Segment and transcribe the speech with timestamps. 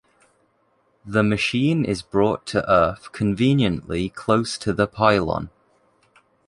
[1.05, 5.51] The machine is brought to earth conveniently close to the pylon.